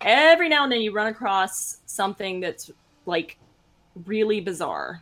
[0.00, 2.70] every now and then you run across something that's
[3.06, 3.36] like
[4.06, 5.00] really bizarre.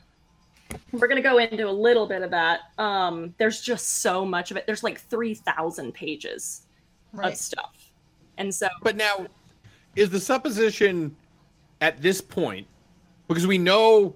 [0.92, 2.60] We're gonna go into a little bit of that.
[2.78, 4.66] Um, there's just so much of it.
[4.66, 6.62] There's like three thousand pages
[7.12, 7.32] Right.
[7.32, 7.92] of stuff,
[8.36, 9.26] and so But now,
[9.94, 11.14] is the supposition
[11.80, 12.66] at this point
[13.28, 14.14] because we know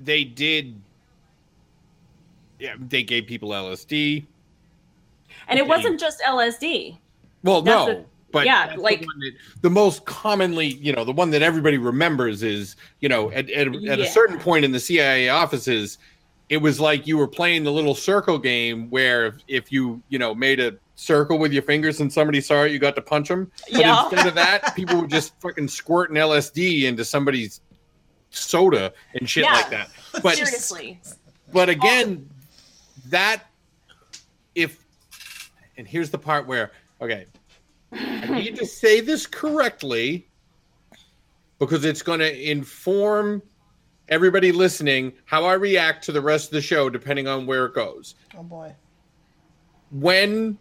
[0.00, 0.80] they did?
[2.58, 4.24] Yeah, they gave people LSD.
[5.48, 6.96] and it wasn't just LSD.
[7.42, 11.12] Well, That's no, but yeah, that's the like- that- the most commonly, you know, the
[11.12, 14.80] one that everybody remembers is, you know, at, at, at a certain point in the
[14.80, 15.98] CIA offices,
[16.48, 20.18] it was like you were playing the little circle game where if, if you, you
[20.18, 23.28] know, made a circle with your fingers and somebody saw it, you got to punch
[23.28, 23.50] them.
[23.72, 24.04] But Yeah.
[24.04, 27.60] instead of that, people were just fucking squirting LSD into somebody's
[28.30, 29.52] soda and shit Yeah.
[29.52, 29.90] like that.
[30.22, 31.00] But Seriously,
[31.52, 32.28] but again,
[33.10, 33.44] that
[34.54, 34.84] if
[35.76, 37.26] and here's the part where okay,
[37.92, 40.28] I need to say this correctly
[41.58, 43.42] because it's going to inform
[44.08, 47.74] everybody listening how I react to the rest of the show depending on where it
[47.74, 48.14] goes.
[48.36, 48.74] Oh boy.
[49.90, 50.58] When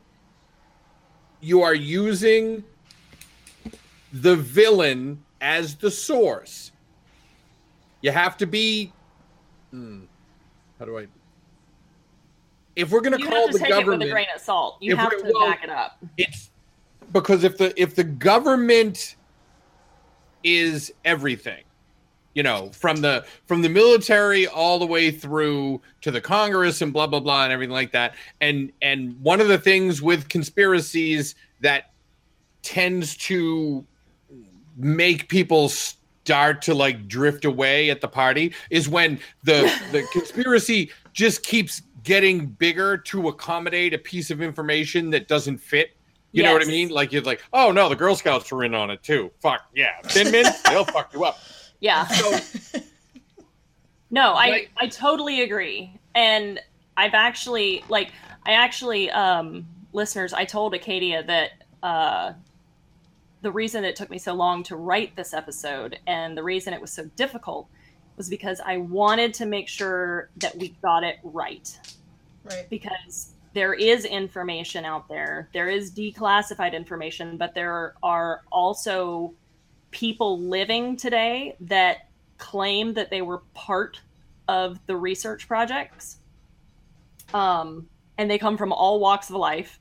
[1.41, 2.63] you are using
[4.13, 6.71] the villain as the source,
[8.01, 8.93] you have to be.
[9.71, 10.03] hmm,
[10.79, 11.08] how do I?
[12.75, 14.77] If we're going to call have to the take it with a grain of salt.
[14.81, 15.97] You have to well, back it up.
[16.17, 16.49] it's
[17.11, 19.15] because if the if the government
[20.43, 21.63] is everything
[22.35, 26.93] you know from the from the military all the way through to the congress and
[26.93, 31.33] blah blah blah and everything like that and and one of the things with conspiracies
[31.61, 31.91] that
[32.61, 33.83] tends to
[34.77, 40.91] make people start to like drift away at the party is when the the conspiracy
[41.13, 45.96] just keeps getting bigger to accommodate a piece of information that doesn't fit
[46.36, 46.89] you know what I mean?
[46.89, 49.32] Like you're like, oh no, the Girl Scouts were in on it too.
[49.39, 51.39] Fuck yeah, Thin Mints, they'll fuck you up.
[51.80, 52.06] Yeah.
[52.08, 52.80] So,
[54.12, 54.70] no, I Right.
[54.78, 55.98] I totally agree.
[56.13, 56.60] And
[56.98, 58.12] I've actually like
[58.46, 62.34] I actually um listeners, I told Acadia that uh
[63.41, 66.82] the reason it took me so long to write this episode and the reason it
[66.82, 67.70] was so difficult
[68.17, 71.78] was because I wanted to make sure that we got it right.
[72.43, 72.67] Right.
[72.69, 75.49] because there is information out there.
[75.54, 79.34] There is declassified information, but there are also
[79.91, 84.01] people living today that claim that they were part
[84.47, 86.17] of the research projects.
[87.34, 89.80] Um, and they come from all walks of life.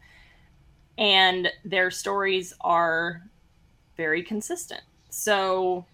[0.97, 3.23] And their stories are
[3.97, 4.83] very consistent.
[5.11, 5.85] So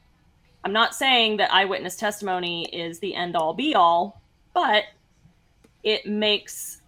[0.65, 4.21] I'm not saying that eyewitness testimony is the end all be all,
[4.53, 4.85] but
[5.83, 6.83] it makes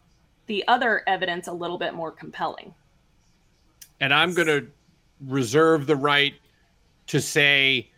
[0.46, 2.74] the other evidence a little bit more compelling.
[4.00, 4.62] And I'm gonna
[5.26, 6.34] reserve the right
[7.06, 7.88] to say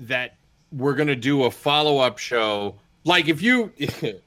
[0.00, 0.36] that
[0.72, 2.74] we're gonna do a follow up show.
[3.04, 3.72] Like if you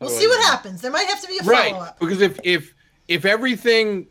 [0.00, 0.80] We'll see what happens.
[0.80, 2.00] There might have to be a follow right up.
[2.00, 2.74] because if if
[3.06, 4.06] if everything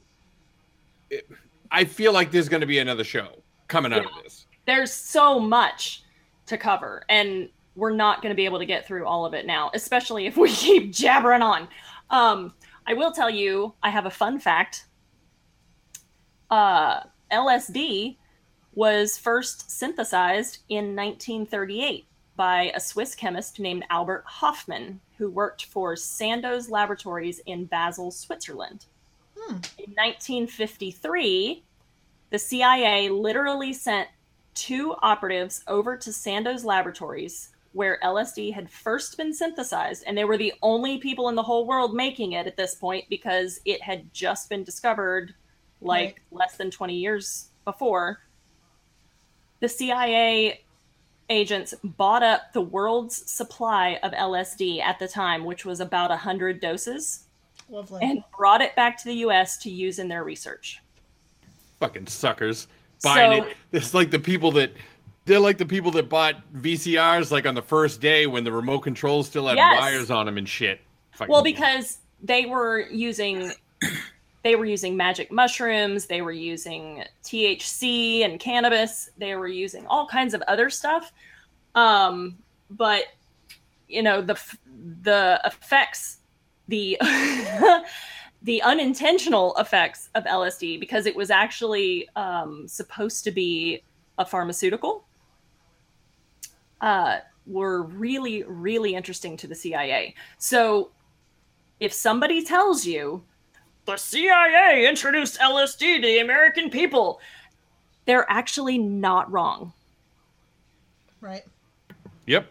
[1.71, 3.29] i feel like there's going to be another show
[3.67, 4.38] coming out of this
[4.69, 6.03] There's so much
[6.45, 9.47] to cover, and we're not going to be able to get through all of it
[9.47, 11.67] now, especially if we keep jabbering on.
[12.11, 12.53] Um,
[12.85, 14.85] I will tell you, I have a fun fact.
[16.51, 16.99] Uh,
[17.31, 18.17] LSD
[18.75, 22.05] was first synthesized in 1938
[22.35, 28.85] by a Swiss chemist named Albert Hofmann, who worked for Sandoz Laboratories in Basel, Switzerland.
[29.49, 31.63] In 1953,
[32.29, 34.07] the CIA literally sent
[34.59, 40.37] two operatives over to Sandoz Laboratories where LSD had first been synthesized, and they were
[40.37, 44.11] the only people in the whole world making it at this point because it had
[44.13, 45.33] just been discovered
[45.79, 48.19] like less than 20 years before.
[49.59, 50.61] The CIA
[51.29, 56.59] agents bought up the world's supply of LSD at the time, which was about 100
[56.59, 57.25] doses,
[57.69, 58.01] Lovely.
[58.03, 60.81] and brought it back to the US to use in their research.
[61.79, 62.67] fucking suckers
[63.03, 64.71] buying So- it it's like the people that
[65.25, 68.79] they're like the people that bought vcrs like on the first day when the remote
[68.79, 69.79] controls still had Yes.
[69.79, 70.81] wires on them and shit
[71.11, 73.51] Fucking- Well, because they were using
[74.43, 80.07] they were using magic mushrooms, they were using THC and cannabis, they were using all
[80.07, 81.11] kinds of other stuff.
[81.75, 82.37] Um,
[82.69, 83.03] but
[83.89, 84.39] you know the
[85.01, 86.19] the effects,
[86.69, 86.97] the
[88.41, 93.83] the unintentional effects of LSD, because it was actually um, supposed to be
[94.17, 95.03] a pharmaceutical,
[96.81, 100.13] uh, were really really interesting to the CIA.
[100.37, 100.91] So
[101.79, 103.23] if somebody tells you
[103.85, 107.19] the CIA introduced LSD to the American people,
[108.05, 109.73] they're actually not wrong.
[111.21, 111.43] Right.
[112.25, 112.47] yep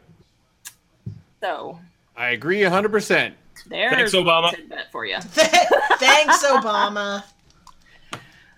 [1.41, 1.79] So
[2.17, 3.33] i agree 100%
[3.67, 4.51] there's Thanks, a Obama.
[4.51, 5.19] tidbit for you.
[5.21, 7.25] Thanks, Obama.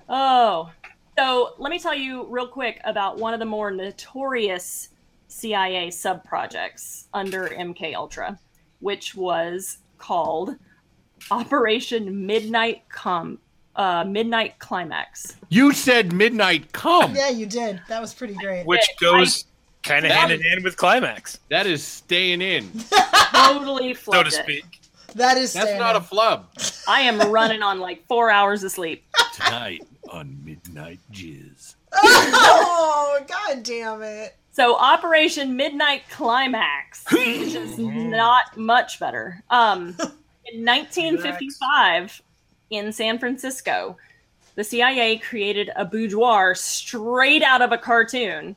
[0.09, 0.71] Oh,
[1.19, 4.89] so let me tell you real quick about one of the more notorious
[5.29, 8.39] CIA sub projects under MK Ultra,
[8.81, 10.57] which was called
[11.31, 13.39] Operation Midnight Com
[13.77, 15.37] uh, Midnight Climax.
[15.49, 17.81] you said midnight come Yeah, you did.
[17.89, 18.67] That was pretty great.
[18.67, 19.45] Which goes
[19.85, 22.69] kind of That hand in hand with climax, that is staying in
[23.33, 24.33] Totally so flubbed to it.
[24.43, 24.80] speak.
[25.15, 26.47] That is that's staying not a flub
[26.89, 29.05] I am running on like four hours of sleep.
[29.35, 34.37] tonight on midnight jizz Oh, god damn it.
[34.53, 39.43] So Operation Midnight Climax, which is not much better.
[39.51, 39.97] Um,
[40.53, 42.23] in 1955,
[42.71, 43.97] in San Francisco,
[44.57, 48.57] the CIA created a boudoir straight out of a cartoon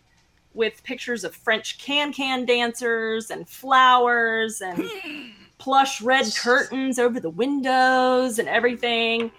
[0.53, 4.83] with pictures of French can can dancers and flowers and
[5.63, 9.31] plush red curtains over the windows and everything.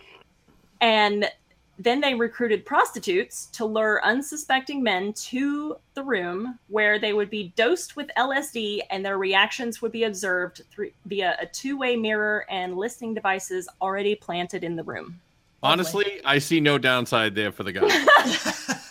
[0.80, 1.30] And
[1.78, 7.52] then they recruited prostitutes to lure unsuspecting men to the room where they would be
[7.56, 12.46] dosed with LSD and their reactions would be observed through, via a two way mirror
[12.48, 15.20] and listening devices already planted in the room.
[15.62, 18.78] Honestly, I see no downside there for the guy.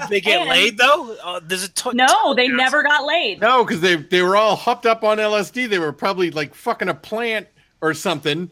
[0.00, 1.16] Did they get And- laid though?
[1.22, 3.40] Uh, there's a ton- No, they never got laid.
[3.40, 5.68] no, because they they were all hopped up on LSD.
[5.68, 7.46] They were probably like fucking a plant
[7.80, 8.50] or something.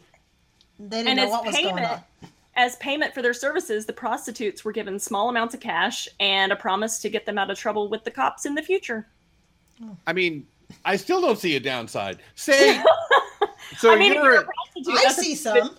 [0.79, 2.01] They didn't And know as what was going payment, on.
[2.55, 6.57] as payment for their services, the prostitutes were given small amounts of cash and a
[6.57, 9.07] promise to get them out of trouble with the cops in the future.
[10.07, 10.47] I mean,
[10.85, 12.19] I still don't see a downside.
[12.35, 12.83] Say,
[13.79, 15.77] so I mean, you're, you're a prostitute, I see some.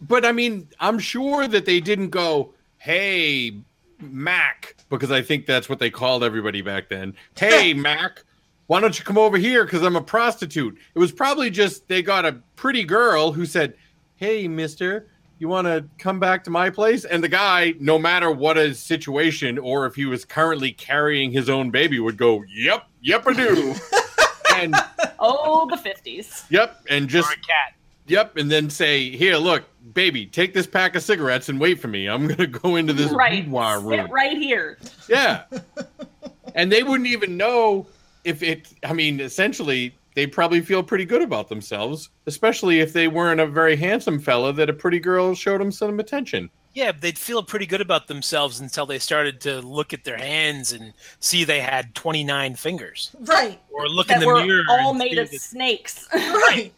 [0.00, 3.54] but I mean, I'm sure that they didn't go, "Hey,
[4.00, 7.14] Mac," because I think that's what they called everybody back then.
[7.36, 8.24] Hey, Mac,
[8.66, 9.64] why don't you come over here?
[9.64, 10.78] Because I'm a prostitute.
[10.94, 13.74] It was probably just they got a pretty girl who said,
[14.16, 15.06] "Hey, Mister."
[15.40, 17.04] You want to come back to my place?
[17.04, 21.48] And the guy, no matter what his situation or if he was currently carrying his
[21.48, 23.74] own baby, would go, "Yep, yep, I do,"
[24.56, 24.74] and
[25.18, 26.44] Oh, the 50s.
[26.50, 27.74] Yep, and just Or a cat.
[28.08, 31.88] Yep, and then say, "Here, look, baby, take this pack of cigarettes and wait for
[31.88, 32.06] me.
[32.08, 33.44] I'm gonna go into this Right.
[33.44, 34.78] boudoir room." Sit right here.
[35.08, 35.42] Yeah,
[36.54, 37.86] and they wouldn't even know
[38.24, 38.68] if it.
[38.84, 43.46] I mean, essentially, they probably feel pretty good about themselves, especially if they weren't a
[43.46, 46.50] very handsome fella that a pretty girl showed them some attention.
[46.74, 50.70] Yeah, they'd feel pretty good about themselves until they started to look at their hands
[50.70, 53.58] and see they had 29 fingers, Right.
[53.70, 54.62] or look That in the were mirror.
[54.68, 56.06] all and made see of that- snakes.
[56.12, 56.72] Right.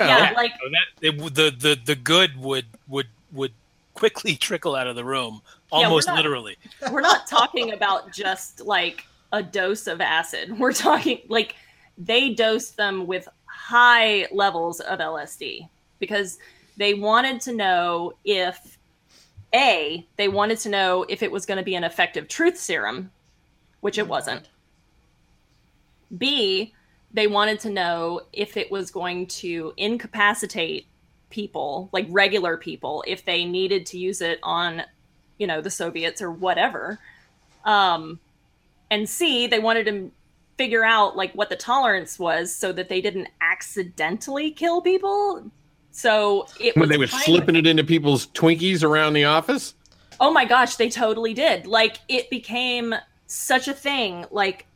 [0.00, 3.52] yeah, like So that it, the the the good would would would
[3.94, 5.42] quickly trickle out of the room,
[5.72, 6.56] we're almost not- literally.
[6.92, 10.58] we're not talking about just like a dose of acid.
[10.58, 11.56] We're talking like
[11.98, 15.68] they dosed them with high levels of LSD
[15.98, 16.38] because
[16.76, 18.78] they wanted to know if
[19.54, 23.10] A, they wanted to know if it was going to be an effective truth serum,
[23.80, 24.48] which it wasn't.
[26.18, 26.72] B,
[27.12, 30.86] they wanted to know if it was going to incapacitate
[31.30, 34.82] people, like regular people, if they needed to use it on,
[35.38, 36.98] you know, the Soviets or whatever.
[37.64, 38.20] Um,
[38.90, 40.10] and C, they wanted to
[40.56, 45.50] figure out like what the tolerance was so that they didn't accidentally kill people.
[45.90, 49.74] So it When was they were slipping it into people's Twinkies around the office.
[50.20, 51.66] Oh my gosh, they totally did.
[51.66, 52.94] Like it became
[53.26, 54.26] such a thing.
[54.30, 54.66] Like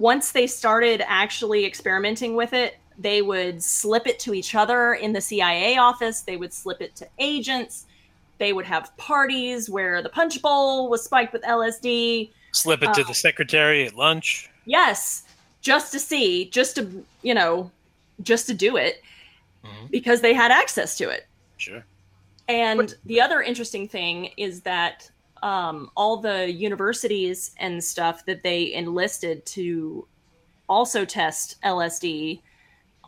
[0.00, 5.12] once they started actually experimenting with it, they would slip it to each other in
[5.12, 7.84] the CIA office, they would slip it to agents.
[8.38, 12.30] They would have parties where the punch bowl was spiked with LSD.
[12.52, 14.48] Slip it to Uh, the secretary at lunch.
[14.64, 15.24] Yes,
[15.60, 17.70] just to see, just to, you know,
[18.22, 19.02] just to do it
[19.64, 19.90] Mhm.
[19.90, 21.26] because they had access to it.
[21.58, 21.84] Sure.
[22.48, 25.10] And the other interesting thing is that
[25.42, 30.06] um, all the universities and stuff that they enlisted to
[30.68, 32.40] also test LSD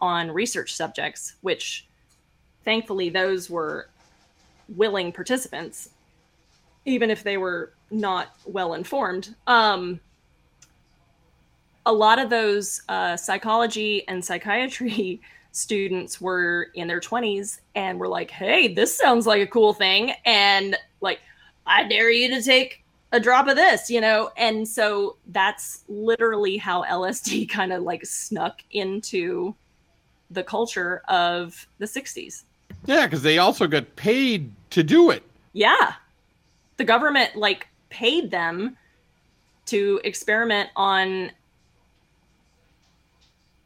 [0.00, 1.86] on research subjects, which
[2.64, 3.88] thankfully those were
[4.76, 5.90] willing participants,
[6.84, 9.34] even if they were not well informed.
[9.46, 10.00] Um,
[11.86, 15.20] a lot of those uh, psychology and psychiatry
[15.52, 20.12] students were in their 20s and were like, hey, this sounds like a cool thing.
[20.24, 21.20] And like,
[21.66, 22.82] I dare you to take
[23.12, 24.30] a drop of this, you know?
[24.36, 29.54] And so that's literally how LSD kind of like snuck into
[30.30, 32.44] the culture of the 60s.
[32.86, 35.22] Yeah, because they also got paid to do it.
[35.52, 35.94] Yeah.
[36.78, 38.76] The government like paid them
[39.66, 41.30] to experiment on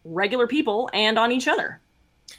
[0.04, 1.80] regular people and on each other.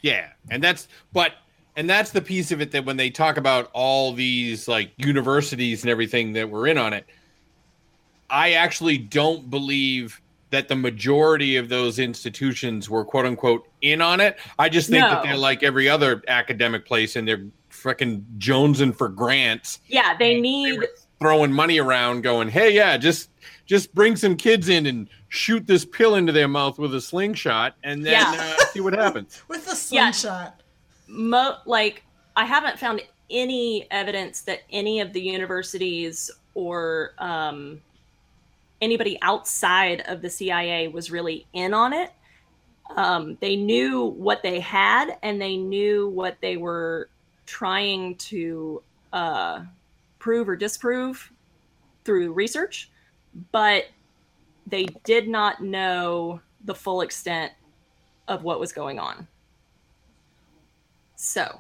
[0.02, 1.34] Yeah, and that's but
[1.78, 5.84] and that's the piece of it that when they talk about all these like universities
[5.84, 7.06] and everything that were in on it,
[8.30, 10.20] I actually don't believe
[10.50, 14.38] that the majority of those institutions were quote unquote in on it.
[14.58, 19.08] I just think that they're like every other academic place and they're freaking jonesing for
[19.08, 20.84] grants, Yeah, they need
[21.20, 23.30] throwing money around, going, "Hey, yeah, just
[23.68, 27.76] just bring some kids in and shoot this pill into their mouth with a slingshot,
[27.84, 28.56] and then Yeah.
[28.60, 30.12] uh, see what happens." With the Yeah.
[31.08, 32.04] Mo like
[32.36, 37.82] I haven't found any evidence that any of the universities or um,
[38.82, 42.12] anybody outside of the CIA was really in on it.
[42.96, 47.10] Um, they knew what they had and they knew what they were
[47.46, 48.82] trying to
[49.12, 49.62] uh,
[50.20, 51.32] prove or disprove
[52.06, 52.90] through research,
[53.52, 53.86] but
[54.66, 57.52] they did not know the full extent
[58.28, 59.28] of what was going on.
[61.18, 61.60] So,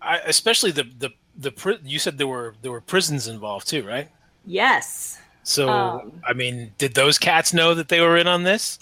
[0.00, 3.82] I, especially the the the pri- you said there were there were prisons involved too,
[3.86, 4.08] right?
[4.44, 5.18] yes.
[5.42, 8.78] So Um, I mean, did those cats know that they were in on this?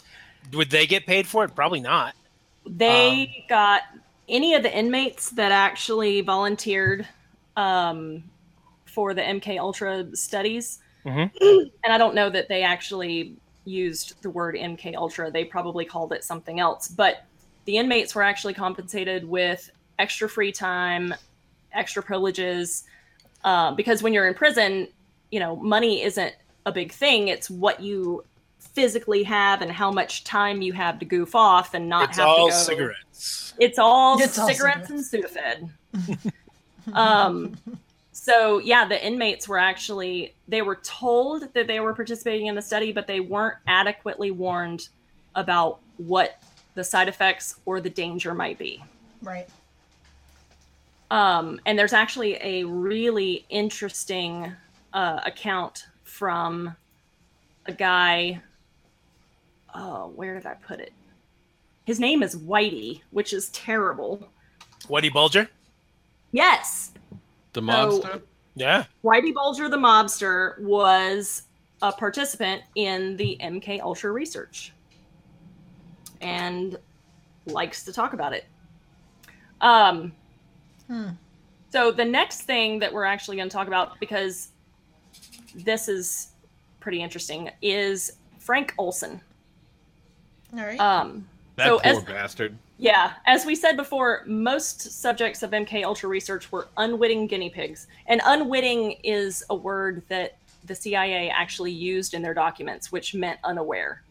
[0.53, 1.55] Would they get paid for it?
[1.55, 2.15] Probably not.
[2.67, 3.83] They got
[4.29, 7.07] any of the inmates that actually volunteered
[7.57, 8.25] um,
[8.87, 11.31] for the MK Ultra studies, Mhm.
[11.85, 15.31] and I don't know that they actually used the word MK Ultra.
[15.31, 17.25] They probably called it something else, but
[17.65, 21.15] the inmates were actually compensated with extra free time,
[21.73, 22.85] extra privileges,
[23.45, 24.89] uh, because when you're in prison,
[25.31, 26.35] you know, money isn't
[26.67, 27.29] a big thing.
[27.29, 28.25] It's what you
[28.59, 32.27] physically have and how much time you have to goof off and not It's have
[32.27, 32.57] all to go.
[32.59, 33.55] cigarettes.
[33.59, 35.71] It's all It's all cigarettes and Sudafed.
[36.93, 37.57] um,
[38.13, 42.63] so yeah, the inmates were actually they were told that they were participating in the
[42.63, 44.89] study, but they weren't adequately warned
[45.35, 46.43] about what
[46.75, 48.83] the side effects or the danger might be.
[49.23, 49.49] Right.
[51.11, 54.53] Um, and there's actually a really interesting
[54.93, 56.75] uh, account from
[57.67, 58.41] a guy.
[59.75, 60.93] Oh, where did I put it?
[61.85, 64.29] His name is Whitey, which is terrible.
[64.89, 65.49] Whitey Bulger.
[66.33, 66.93] Yes,
[67.53, 68.23] The So-
[68.57, 68.85] Yeah.
[69.05, 71.43] Whitey Bulger, the mobster, was
[71.83, 74.73] a participant in the MK Ultra research
[76.25, 76.77] and
[77.47, 78.45] likes to talk about it.
[79.61, 80.13] Um,
[80.89, 81.09] Hmm.
[81.71, 84.49] So the next thing that we're actually going to talk about, because
[85.55, 86.29] this is
[86.79, 89.21] pretty interesting, is Frank Olson.
[90.53, 90.79] All right.
[90.79, 92.57] Um, That so poor as bastard.
[92.79, 97.87] yeah, as we said before, most subjects of MK Ultra research were unwitting guinea pigs,
[98.07, 103.41] and unwitting is a word that the CIA actually used in their documents, which meant
[103.43, 104.03] unaware.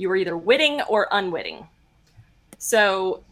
[0.00, 1.68] You were either witting or unwitting.
[2.56, 3.22] So,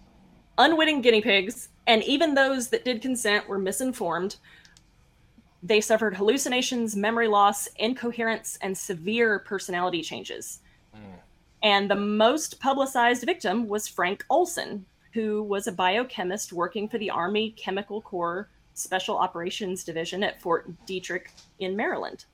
[0.58, 4.36] unwitting guinea pigs, and even those that did consent were misinformed.
[5.62, 10.60] They suffered hallucinations, memory loss, incoherence, and severe personality changes.
[10.92, 11.14] Hmm.
[11.62, 17.08] And the most publicized victim was Frank Olson, who was a biochemist working for the
[17.08, 21.28] Army Chemical Corps Special Operations Division at Fort Detrick
[21.60, 22.26] in Maryland.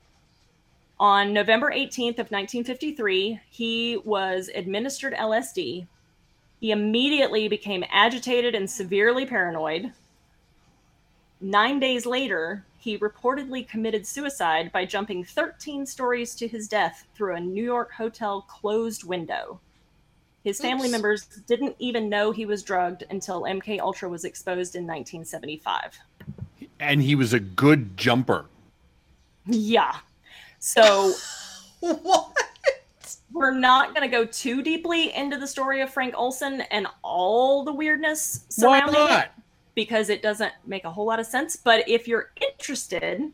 [0.99, 5.87] On November 18th of 1953, he was administered LSD.
[6.61, 9.91] He immediately became agitated and severely paranoid.
[11.41, 17.35] Nine days later, he reportedly committed suicide by jumping 13 stories to his death through
[17.35, 19.59] a New York hotel closed window.
[20.45, 20.91] His family Oops.
[20.91, 25.99] members didn't even know he was drugged until MK Ultra was exposed in 1975.
[26.79, 28.45] And he was a good jumper.
[29.45, 29.97] Yeah.
[30.65, 31.13] So
[31.79, 32.33] what?
[33.31, 37.63] we're not going to go too deeply into the story of Frank Olson and all
[37.63, 39.29] the weirdness surrounding it
[39.75, 41.55] because it doesn't make a whole lot of sense.
[41.55, 43.31] But if you're interested,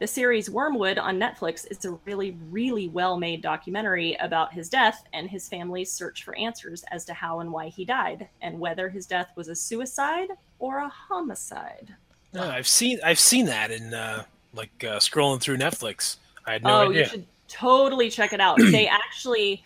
[0.00, 5.04] the series Wormwood on Netflix is a really, really well made documentary about his death
[5.12, 8.88] and his family's search for answers as to how and why he died and whether
[8.88, 11.94] his death was a suicide or a homicide.
[12.34, 14.24] I've seen I've seen that in uh,
[14.54, 16.16] like uh, scrolling through Netflix.
[16.46, 17.00] I had no oh, idea.
[17.00, 18.58] you should totally check it out.
[18.58, 19.62] they actually,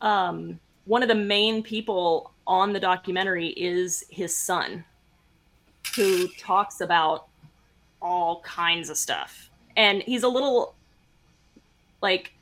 [0.00, 4.84] um, one of the main people on the documentary is his son,
[5.96, 7.26] who talks about
[8.00, 9.50] all kinds of stuff.
[9.76, 10.74] And he's a little,
[12.02, 12.32] like,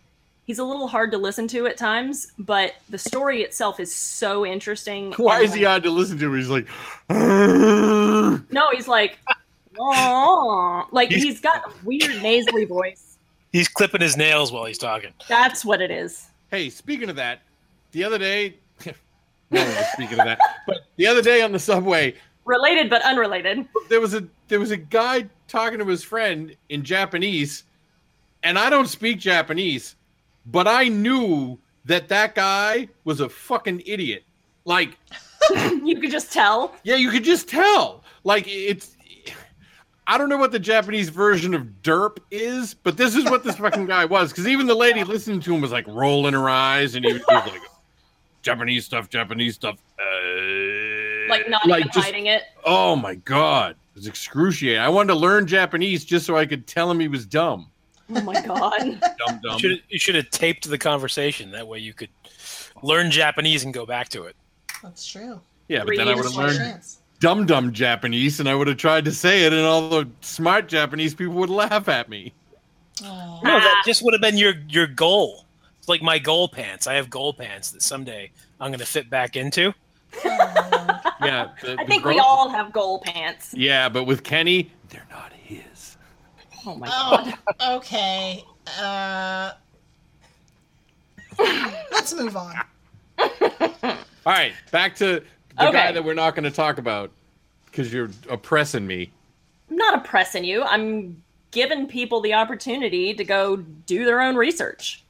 [0.44, 4.44] he's a little hard to listen to at times, but the story itself is so
[4.44, 5.12] interesting.
[5.16, 6.32] Why is he like, hard to listen to?
[6.34, 6.66] He's like,
[7.08, 9.18] No, he's like,
[9.78, 13.03] like He's- he's got a weird nasally voice.
[13.54, 15.12] He's clipping his nails while he's talking.
[15.28, 16.26] That's what it is.
[16.50, 17.42] Hey, speaking of that,
[17.92, 18.92] the other day, no,
[19.52, 23.64] no, speaking of that, but the other day on the subway, Related but unrelated.
[23.88, 27.62] there was a there was a guy talking to his friend in Japanese,
[28.42, 29.94] and I don't speak Japanese,
[30.46, 34.24] but I knew that that guy was a fucking idiot.
[34.64, 34.98] Like,
[35.84, 36.74] you could just tell.
[36.82, 38.02] yeah, you could just tell.
[38.24, 38.93] Like, it's.
[40.06, 43.56] I don't know what the Japanese version of derp is, but this is what this
[43.56, 44.30] fucking guy was.
[44.30, 47.22] Because even the lady listening to him was like rolling her eyes, and he was,
[47.26, 47.62] he was like,
[48.42, 52.42] "Japanese stuff, Japanese stuff." Uh, Like not even just- hiding it.
[52.64, 54.80] Oh my god, it was excruciating.
[54.80, 57.70] I wanted to learn Japanese just so I could tell him he was dumb.
[58.14, 58.78] Oh my god.
[59.00, 59.58] Dumb, You dumb.
[59.58, 61.50] should you should have taped the conversation.
[61.52, 62.10] That way you could
[62.82, 64.36] learn Japanese and go back to it.
[64.82, 65.40] That's true.
[65.68, 66.98] Yeah, but then I would have is One learned chance.
[67.20, 70.68] Dumb, dumb Japanese, and I would have tried to say it, and all the smart
[70.68, 72.32] Japanese people would laugh at me.
[73.02, 75.44] No, that just would have been your your goal.
[75.78, 76.86] It's like my goal pants.
[76.86, 79.74] I have goal pants that someday I'm going to fit back into.
[80.24, 83.52] Yeah, the, I the think we all have goal pants.
[83.54, 85.96] Yeah, but with Kenny, they're not his.
[86.64, 87.34] Oh my god.
[87.60, 88.44] Oh, okay.
[88.80, 89.52] Uh,
[91.92, 92.54] let's move on.
[93.18, 95.22] All right, back to
[95.58, 97.10] the guy that we're not going to talk about
[97.66, 99.10] because you're oppressing me.
[99.70, 100.62] I'm not oppressing you.
[100.62, 105.02] I'm giving people the opportunity to go do their own research.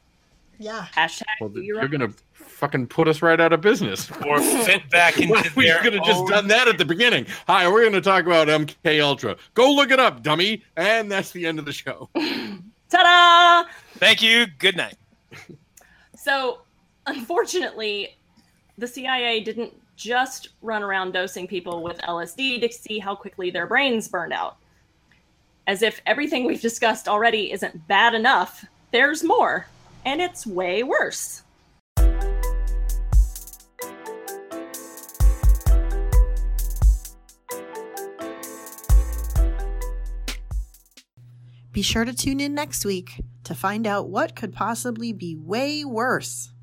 [0.59, 0.87] Yeah.
[0.97, 1.91] Hashtag Well, do your you're own.
[1.91, 4.11] going to fucking put us right out of business.
[4.27, 7.27] Or fit back into we their could have just done that at the beginning.
[7.49, 9.37] Hi, we're going to talk about MK Ultra.
[9.55, 10.63] Go look it up, dummy.
[10.77, 12.09] And that's the end of the show.
[12.91, 13.69] Ta-da!
[13.97, 14.47] Thank you.
[14.59, 14.97] Good night.
[16.15, 16.61] So,
[17.07, 18.17] unfortunately,
[18.79, 23.67] the CIA didn't just run around dosing people with LSD to see how quickly their
[23.67, 24.57] brains burned out.
[25.67, 29.67] As if everything we've discussed already isn't bad enough, there's more,
[30.05, 31.43] and it's way worse.
[41.75, 45.85] Be sure to tune in next week to find out what could possibly be way
[45.85, 46.54] worse.